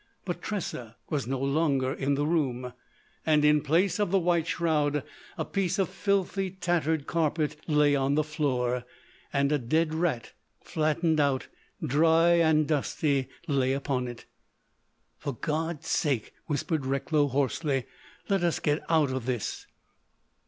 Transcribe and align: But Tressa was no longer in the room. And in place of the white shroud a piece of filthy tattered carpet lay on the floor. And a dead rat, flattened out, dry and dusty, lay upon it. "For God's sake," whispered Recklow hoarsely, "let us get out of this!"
But 0.25 0.41
Tressa 0.41 0.95
was 1.11 1.27
no 1.27 1.37
longer 1.39 1.93
in 1.93 2.15
the 2.15 2.25
room. 2.25 2.73
And 3.23 3.45
in 3.45 3.61
place 3.61 3.99
of 3.99 4.09
the 4.09 4.17
white 4.17 4.47
shroud 4.47 5.03
a 5.37 5.45
piece 5.45 5.77
of 5.77 5.89
filthy 5.89 6.49
tattered 6.49 7.05
carpet 7.05 7.57
lay 7.69 7.95
on 7.95 8.15
the 8.15 8.23
floor. 8.23 8.83
And 9.31 9.51
a 9.51 9.59
dead 9.59 9.93
rat, 9.93 10.31
flattened 10.59 11.19
out, 11.19 11.49
dry 11.85 12.29
and 12.29 12.67
dusty, 12.67 13.27
lay 13.47 13.73
upon 13.73 14.07
it. 14.07 14.25
"For 15.19 15.35
God's 15.35 15.87
sake," 15.89 16.33
whispered 16.47 16.83
Recklow 16.83 17.27
hoarsely, 17.27 17.85
"let 18.27 18.43
us 18.43 18.59
get 18.59 18.81
out 18.89 19.11
of 19.11 19.27
this!" 19.27 19.67